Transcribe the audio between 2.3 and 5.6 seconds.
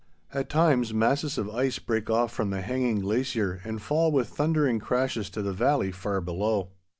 from the hanging glacier and fall with thundering crashes to the